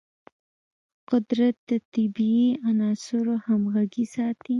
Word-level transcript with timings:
قدرت 1.09 1.55
د 1.69 1.71
طبیعي 1.93 2.49
عناصرو 2.69 3.35
همغږي 3.45 4.05
ساتي. 4.15 4.49